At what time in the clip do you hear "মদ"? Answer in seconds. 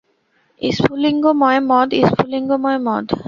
1.69-1.89, 2.79-3.05